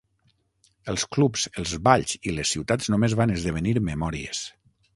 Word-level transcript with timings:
Els 0.93 1.03
clubs, 1.15 1.43
els 1.63 1.75
balls 1.89 2.15
i 2.31 2.35
les 2.39 2.55
ciutats 2.55 2.91
només 2.95 3.17
van 3.23 3.37
esdevenir 3.37 3.77
memòries. 3.95 4.45